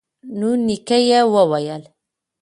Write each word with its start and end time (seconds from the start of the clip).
نو 0.39 0.49
نیکه 0.65 0.97
یې 1.09 1.19
وویل 1.33 1.83